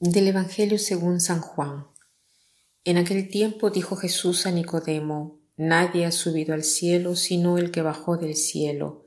Del 0.00 0.28
Evangelio 0.28 0.78
según 0.78 1.20
San 1.20 1.40
Juan. 1.40 1.88
En 2.84 2.98
aquel 2.98 3.28
tiempo 3.28 3.70
dijo 3.70 3.96
Jesús 3.96 4.46
a 4.46 4.52
Nicodemo, 4.52 5.40
Nadie 5.56 6.06
ha 6.06 6.12
subido 6.12 6.54
al 6.54 6.62
cielo 6.62 7.16
sino 7.16 7.58
el 7.58 7.72
que 7.72 7.82
bajó 7.82 8.16
del 8.16 8.36
cielo, 8.36 9.06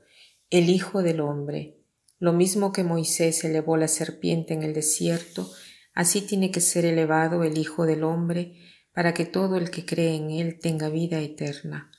el 0.50 0.68
Hijo 0.68 1.02
del 1.02 1.20
Hombre. 1.20 1.78
Lo 2.18 2.34
mismo 2.34 2.72
que 2.72 2.84
Moisés 2.84 3.42
elevó 3.42 3.78
la 3.78 3.88
serpiente 3.88 4.52
en 4.52 4.62
el 4.62 4.74
desierto, 4.74 5.50
así 5.94 6.20
tiene 6.20 6.50
que 6.50 6.60
ser 6.60 6.84
elevado 6.84 7.42
el 7.42 7.56
Hijo 7.56 7.86
del 7.86 8.04
Hombre, 8.04 8.58
para 8.92 9.14
que 9.14 9.24
todo 9.24 9.56
el 9.56 9.70
que 9.70 9.86
cree 9.86 10.14
en 10.16 10.30
él 10.30 10.58
tenga 10.60 10.90
vida 10.90 11.20
eterna. 11.20 11.90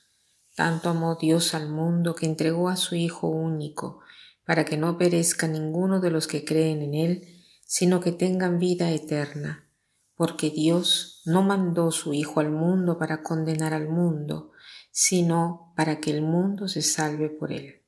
Tanto 0.54 0.90
amó 0.90 1.18
Dios 1.20 1.54
al 1.54 1.68
mundo 1.68 2.14
que 2.14 2.26
entregó 2.26 2.68
a 2.68 2.76
su 2.76 2.94
Hijo 2.94 3.26
único, 3.26 4.02
para 4.46 4.64
que 4.64 4.76
no 4.76 4.96
perezca 4.98 5.48
ninguno 5.48 5.98
de 5.98 6.12
los 6.12 6.28
que 6.28 6.44
creen 6.44 6.80
en 6.80 6.94
él, 6.94 7.33
sino 7.64 8.00
que 8.00 8.12
tengan 8.12 8.58
vida 8.58 8.90
eterna, 8.90 9.68
porque 10.14 10.50
Dios 10.50 11.22
no 11.24 11.42
mandó 11.42 11.90
su 11.90 12.14
Hijo 12.14 12.40
al 12.40 12.50
mundo 12.50 12.98
para 12.98 13.22
condenar 13.22 13.74
al 13.74 13.88
mundo, 13.88 14.52
sino 14.90 15.72
para 15.76 16.00
que 16.00 16.10
el 16.10 16.22
mundo 16.22 16.68
se 16.68 16.82
salve 16.82 17.28
por 17.28 17.52
él. 17.52 17.82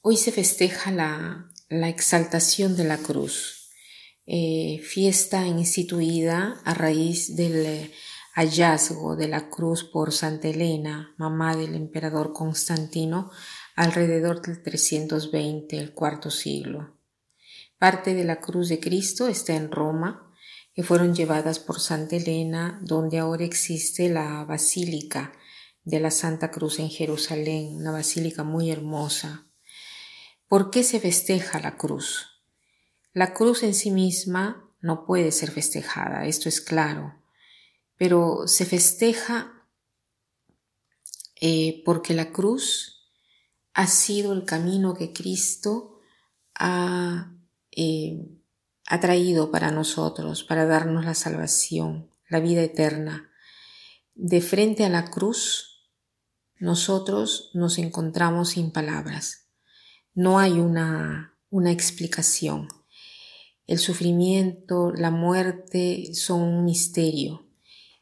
Hoy 0.00 0.16
se 0.16 0.32
festeja 0.32 0.90
la, 0.90 1.50
exaltación 1.68 2.76
de 2.76 2.84
la 2.84 2.96
cruz, 2.96 3.70
eh, 4.24 4.80
fiesta 4.82 5.46
instituida 5.46 6.60
a 6.64 6.72
raíz 6.72 7.36
del 7.36 7.66
eh, 7.66 7.90
hallazgo 8.34 9.16
de 9.16 9.28
la 9.28 9.50
cruz 9.50 9.84
por 9.84 10.12
Santa 10.12 10.48
Elena, 10.48 11.14
mamá 11.18 11.56
del 11.56 11.74
emperador 11.74 12.32
Constantino, 12.32 13.30
alrededor 13.74 14.40
del 14.40 14.62
320, 14.62 15.76
el 15.76 15.92
cuarto 15.92 16.30
siglo. 16.30 16.97
Parte 17.78 18.14
de 18.14 18.24
la 18.24 18.40
cruz 18.40 18.68
de 18.68 18.80
Cristo 18.80 19.28
está 19.28 19.54
en 19.54 19.70
Roma, 19.70 20.34
que 20.74 20.82
fueron 20.82 21.14
llevadas 21.14 21.60
por 21.60 21.78
Santa 21.80 22.16
Elena, 22.16 22.80
donde 22.82 23.18
ahora 23.18 23.44
existe 23.44 24.08
la 24.08 24.44
Basílica 24.44 25.32
de 25.84 26.00
la 26.00 26.10
Santa 26.10 26.50
Cruz 26.50 26.80
en 26.80 26.90
Jerusalén, 26.90 27.76
una 27.76 27.92
basílica 27.92 28.44
muy 28.44 28.70
hermosa. 28.70 29.46
¿Por 30.46 30.70
qué 30.70 30.82
se 30.82 31.00
festeja 31.00 31.60
la 31.60 31.76
cruz? 31.76 32.42
La 33.12 33.32
cruz 33.32 33.62
en 33.62 33.74
sí 33.74 33.90
misma 33.90 34.70
no 34.80 35.06
puede 35.06 35.32
ser 35.32 35.50
festejada, 35.50 36.26
esto 36.26 36.48
es 36.48 36.60
claro, 36.60 37.14
pero 37.96 38.46
se 38.46 38.66
festeja 38.66 39.66
eh, 41.40 41.82
porque 41.84 42.12
la 42.12 42.32
cruz 42.32 43.08
ha 43.72 43.86
sido 43.86 44.32
el 44.32 44.44
camino 44.44 44.94
que 44.94 45.12
Cristo 45.12 46.00
ha 46.54 47.37
eh, 47.80 48.26
ha 48.88 48.98
traído 48.98 49.52
para 49.52 49.70
nosotros, 49.70 50.42
para 50.42 50.66
darnos 50.66 51.04
la 51.04 51.14
salvación, 51.14 52.10
la 52.28 52.40
vida 52.40 52.60
eterna. 52.60 53.30
De 54.16 54.40
frente 54.40 54.84
a 54.84 54.88
la 54.88 55.04
cruz, 55.04 55.86
nosotros 56.58 57.52
nos 57.54 57.78
encontramos 57.78 58.50
sin 58.50 58.72
palabras. 58.72 59.46
No 60.12 60.40
hay 60.40 60.58
una, 60.58 61.38
una 61.50 61.70
explicación. 61.70 62.66
El 63.68 63.78
sufrimiento, 63.78 64.90
la 64.90 65.12
muerte 65.12 66.12
son 66.14 66.40
un 66.40 66.64
misterio. 66.64 67.46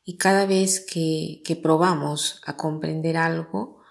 Y 0.04 0.16
cada 0.16 0.46
vez 0.46 0.80
que, 0.80 1.42
que 1.44 1.56
probamos 1.56 2.40
a 2.46 2.56
comprender 2.56 3.18
algo, 3.18 3.82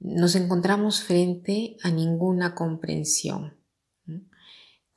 nos 0.00 0.34
encontramos 0.34 1.02
frente 1.02 1.76
a 1.84 1.92
ninguna 1.92 2.56
comprensión 2.56 3.57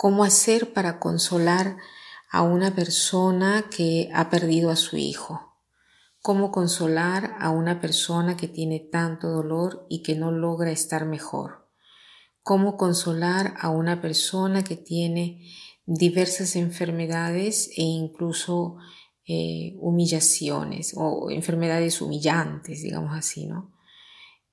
cómo 0.01 0.23
hacer 0.23 0.73
para 0.73 0.97
consolar 0.99 1.77
a 2.31 2.41
una 2.41 2.73
persona 2.73 3.65
que 3.69 4.09
ha 4.15 4.31
perdido 4.31 4.71
a 4.71 4.75
su 4.75 4.97
hijo, 4.97 5.59
cómo 6.23 6.51
consolar 6.51 7.35
a 7.39 7.51
una 7.51 7.79
persona 7.79 8.35
que 8.35 8.47
tiene 8.47 8.79
tanto 8.79 9.29
dolor 9.29 9.85
y 9.91 10.01
que 10.01 10.15
no 10.15 10.31
logra 10.31 10.71
estar 10.71 11.05
mejor, 11.05 11.69
cómo 12.41 12.77
consolar 12.77 13.53
a 13.59 13.69
una 13.69 14.01
persona 14.01 14.63
que 14.63 14.75
tiene 14.75 15.47
diversas 15.85 16.55
enfermedades 16.55 17.67
e 17.77 17.83
incluso 17.83 18.77
eh, 19.27 19.75
humillaciones 19.81 20.95
o 20.97 21.29
enfermedades 21.29 22.01
humillantes, 22.01 22.81
digamos 22.81 23.15
así, 23.15 23.45
¿no? 23.45 23.71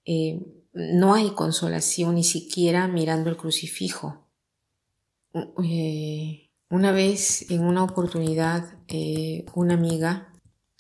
Eh, 0.05 0.43
no 0.75 1.15
hay 1.15 1.31
consolación 1.31 2.17
ni 2.17 2.25
siquiera 2.25 2.87
mirando 2.87 3.31
el 3.31 3.39
crucifijo. 3.39 4.28
Eh, 5.35 6.51
una 6.71 6.93
vez, 6.93 7.51
en 7.51 7.63
una 7.63 7.85
oportunidad, 7.85 8.79
eh, 8.89 9.45
una 9.55 9.75
amiga 9.75 10.33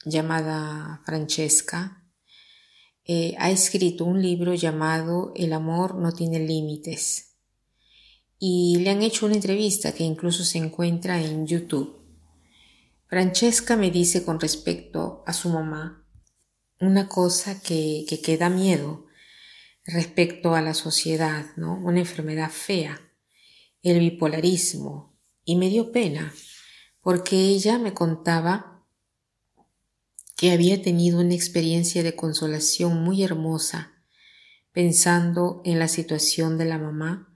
llamada 0.05 1.03
Francesca 1.05 2.05
eh, 3.05 3.35
ha 3.39 3.51
escrito 3.51 4.05
un 4.05 4.21
libro 4.21 4.55
llamado 4.55 5.33
El 5.35 5.53
amor 5.53 5.97
no 5.97 6.13
tiene 6.13 6.41
límites 6.41 7.37
y 8.39 8.79
le 8.81 8.91
han 8.91 9.03
hecho 9.03 9.27
una 9.27 9.35
entrevista 9.35 9.93
que 9.93 10.05
incluso 10.05 10.45
se 10.45 10.59
encuentra 10.59 11.21
en 11.21 11.47
YouTube. 11.47 11.97
Francesca 13.07 13.77
me 13.77 13.91
dice 13.91 14.25
con 14.25 14.39
respecto 14.39 15.25
a 15.27 15.33
su 15.33 15.49
mamá 15.49 16.07
una 16.81 17.09
cosa 17.09 17.61
que, 17.61 18.05
que, 18.07 18.37
da 18.37 18.51
miedo 18.51 19.07
respecto 19.85 20.55
a 20.55 20.61
la 20.61 20.75
sociedad, 20.75 21.47
¿no? 21.57 21.75
Una 21.83 22.01
enfermedad 22.01 22.51
fea 22.51 23.08
el 23.83 24.01
bipolarismo 24.01 25.17
y 25.45 25.57
me 25.57 25.69
dio 25.69 25.93
pena 25.93 26.33
porque 27.01 27.37
ella 27.37 27.79
me 27.79 27.95
contaba 27.95 28.85
que 30.37 30.53
había 30.53 30.83
tenido 30.83 31.21
una 31.21 31.35
experiencia 31.35 32.03
de 32.03 32.15
consolación 32.15 33.03
muy 33.03 33.23
hermosa 33.23 33.93
pensando 34.73 35.63
en 35.65 35.79
la 35.79 35.89
situación 35.89 36.59
de 36.59 36.65
la 36.65 36.79
mamá 36.79 37.35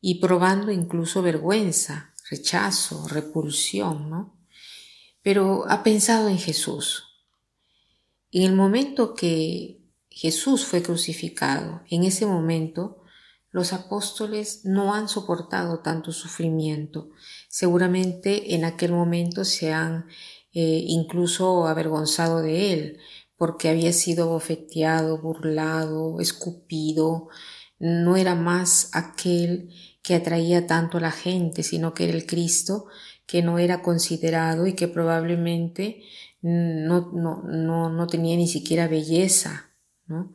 y 0.00 0.20
probando 0.20 0.72
incluso 0.72 1.20
vergüenza, 1.20 2.14
rechazo, 2.30 3.06
repulsión, 3.08 4.08
¿no? 4.08 4.38
Pero 5.22 5.68
ha 5.68 5.82
pensado 5.82 6.28
en 6.28 6.38
Jesús. 6.38 7.04
En 8.30 8.44
el 8.44 8.54
momento 8.54 9.14
que 9.14 9.82
Jesús 10.08 10.64
fue 10.64 10.82
crucificado, 10.82 11.82
en 11.90 12.04
ese 12.04 12.24
momento 12.24 12.99
los 13.50 13.72
apóstoles 13.72 14.64
no 14.64 14.94
han 14.94 15.08
soportado 15.08 15.80
tanto 15.80 16.12
sufrimiento. 16.12 17.10
Seguramente 17.48 18.54
en 18.54 18.64
aquel 18.64 18.92
momento 18.92 19.44
se 19.44 19.72
han 19.72 20.06
eh, 20.52 20.84
incluso 20.86 21.66
avergonzado 21.66 22.42
de 22.42 22.72
él, 22.72 22.98
porque 23.36 23.68
había 23.68 23.92
sido 23.92 24.28
bofeteado, 24.28 25.20
burlado, 25.20 26.20
escupido. 26.20 27.28
No 27.78 28.16
era 28.16 28.34
más 28.34 28.90
aquel 28.92 29.70
que 30.02 30.14
atraía 30.14 30.66
tanto 30.66 30.98
a 30.98 31.00
la 31.00 31.10
gente, 31.10 31.62
sino 31.62 31.94
que 31.94 32.04
era 32.04 32.16
el 32.16 32.26
Cristo 32.26 32.86
que 33.26 33.42
no 33.42 33.60
era 33.60 33.80
considerado 33.80 34.66
y 34.66 34.72
que 34.74 34.88
probablemente 34.88 36.02
no, 36.42 37.12
no, 37.12 37.44
no, 37.44 37.88
no 37.88 38.06
tenía 38.08 38.36
ni 38.36 38.48
siquiera 38.48 38.88
belleza, 38.88 39.70
¿no? 40.06 40.34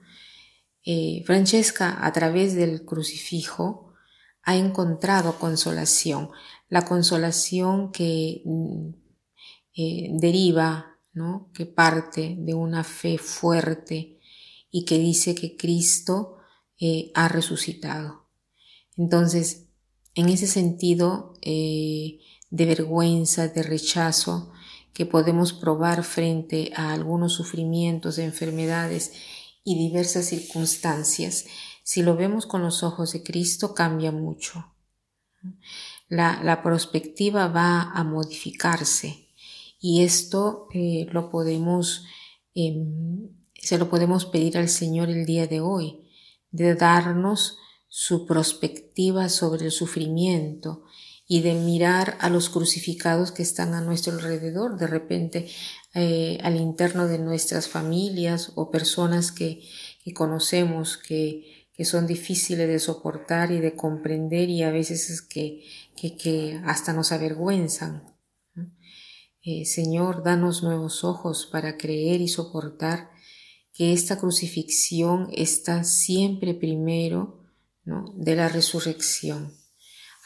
Eh, 0.88 1.24
Francesca, 1.26 1.98
a 2.06 2.14
través 2.14 2.54
del 2.54 2.86
crucifijo, 2.86 3.94
ha 4.44 4.56
encontrado 4.56 5.40
consolación, 5.40 6.30
la 6.70 6.86
consolación 6.86 7.92
que 7.92 8.44
mm, 8.46 8.90
eh, 9.76 10.10
deriva, 10.14 11.00
¿no? 11.12 11.50
que 11.56 11.66
parte 11.66 12.36
de 12.38 12.54
una 12.54 12.84
fe 12.84 13.18
fuerte 13.18 14.20
y 14.70 14.86
que 14.86 15.00
dice 15.00 15.34
que 15.34 15.58
Cristo 15.58 16.38
eh, 16.80 17.12
ha 17.16 17.30
resucitado. 17.30 18.28
Entonces, 18.96 19.66
en 20.14 20.30
ese 20.30 20.46
sentido 20.46 21.34
de 21.42 22.20
vergüenza, 22.52 23.48
de 23.50 23.64
rechazo 23.64 24.52
que 24.94 25.06
podemos 25.06 25.52
probar 25.52 26.04
frente 26.04 26.72
a 26.76 26.94
algunos 26.94 27.34
sufrimientos, 27.34 28.18
enfermedades 28.18 29.12
y 29.66 29.76
diversas 29.78 30.28
circunstancias, 30.28 31.46
si 31.84 32.04
lo 32.04 32.16
vemos 32.16 32.46
con 32.46 32.62
los 32.62 32.84
ojos 32.84 33.12
de 33.12 33.24
Cristo, 33.24 33.74
cambia 33.74 34.12
mucho. 34.14 34.74
La, 36.08 36.42
la 36.44 36.64
perspectiva 36.64 37.48
va 37.48 37.92
a 37.92 38.04
modificarse 38.04 39.26
y 39.80 40.04
esto 40.04 40.68
eh, 40.74 41.08
lo 41.12 41.30
podemos, 41.30 42.06
em, 42.54 43.30
se 43.54 43.78
lo 43.78 43.90
podemos 43.90 44.26
pedir 44.26 44.58
al 44.58 44.70
Señor 44.70 45.10
el 45.10 45.26
día 45.26 45.48
de 45.48 45.62
hoy, 45.62 46.08
de 46.52 46.76
darnos 46.76 47.58
su 47.88 48.26
perspectiva 48.26 49.30
sobre 49.30 49.66
el 49.66 49.72
sufrimiento 49.72 50.84
y 51.28 51.42
de 51.42 51.56
mirar 51.56 52.18
a 52.20 52.30
los 52.30 52.50
crucificados 52.50 53.32
que 53.32 53.44
están 53.44 53.74
a 53.74 53.82
nuestro 53.82 54.14
alrededor. 54.14 54.78
De 54.78 54.88
repente 54.88 55.48
eh, 55.94 56.38
al 56.44 56.58
interno 56.58 57.08
de 57.08 57.20
nuestras 57.20 57.68
familias 57.68 58.52
o 58.56 58.70
personas 58.70 59.32
que, 59.32 59.62
conocemos 60.14 60.98
que, 60.98 61.70
que 61.74 61.86
son 61.86 62.06
difíciles 62.06 62.68
de 62.68 62.80
soportar 62.80 63.52
y 63.52 63.60
de 63.60 63.76
comprender 63.76 64.50
y 64.50 64.62
a 64.64 64.72
veces 64.72 65.10
es 65.10 65.22
que, 65.22 65.64
que, 65.96 66.62
hasta 66.66 66.94
nos 66.94 67.12
avergüenzan. 67.12 68.04
Eh, 69.42 69.66
Señor, 69.66 70.24
danos 70.24 70.64
nuevos 70.64 71.04
ojos 71.04 71.48
para 71.52 71.78
creer 71.78 72.22
y 72.22 72.28
soportar 72.28 73.10
que 73.74 73.94
esta 73.94 74.18
crucifixión 74.18 75.30
está 75.34 75.84
siempre 75.84 76.54
primero 76.54 77.44
de 78.16 78.36
la 78.36 78.48
resurrección. 78.48 79.54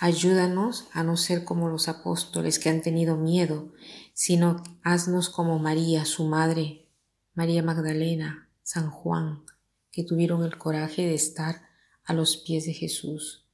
Ayúdanos 0.01 0.87
a 0.93 1.03
no 1.03 1.17
ser 1.17 1.43
como 1.43 1.67
los 1.67 1.89
apóstoles 1.89 2.57
que 2.57 2.69
han 2.69 2.81
tenido 2.81 3.17
miedo, 3.17 3.73
sino 4.13 4.63
haznos 4.81 5.29
como 5.29 5.59
María, 5.59 6.05
su 6.05 6.23
madre, 6.23 6.87
María 7.33 7.63
Magdalena, 7.63 8.49
San 8.63 8.91
Juan, 8.91 9.43
que 9.91 10.05
tuvieron 10.05 10.45
el 10.45 10.57
coraje 10.57 11.01
de 11.01 11.15
estar 11.15 11.63
a 12.05 12.13
los 12.13 12.37
pies 12.37 12.65
de 12.65 12.73
Jesús. 12.73 13.45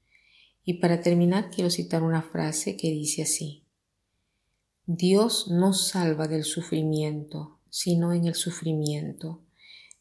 Y 0.64 0.76
para 0.76 1.02
terminar 1.02 1.50
quiero 1.50 1.72
citar 1.72 2.04
una 2.04 2.22
frase 2.22 2.78
que 2.78 2.92
dice 2.92 3.24
así, 3.24 3.66
Dios 4.86 5.48
no 5.50 5.74
salva 5.74 6.28
del 6.28 6.44
sufrimiento, 6.44 7.60
sino 7.72 8.14
en 8.14 8.28
el 8.28 8.36
sufrimiento. 8.36 9.42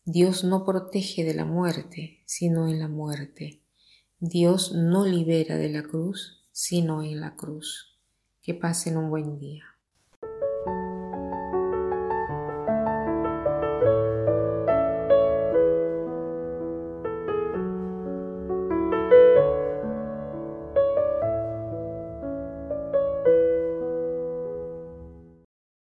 Dios 0.05 0.45
no 0.45 0.67
protege 0.67 1.25
de 1.25 1.33
la 1.33 1.47
muerte, 1.47 2.23
sino 2.27 2.69
en 2.69 2.81
la 2.81 2.89
muerte. 2.89 3.64
Dios 4.27 4.73
no 4.73 5.05
libera 5.05 5.59
de 5.59 5.69
la 5.69 5.83
cruz, 5.83 6.47
sino 6.51 7.03
en 7.03 7.21
la 7.21 7.37
cruz. 7.37 7.99
Que 8.41 8.55
pasen 8.55 8.97
un 8.97 9.11
buen 9.11 9.39
día. 9.39 9.65